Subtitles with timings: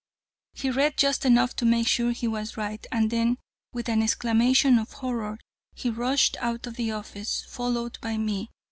[0.55, 3.37] He read just enough to make sure he was right, and then
[3.71, 5.37] with an exclamation of horror
[5.75, 8.49] he rushed out of the office, followed by me.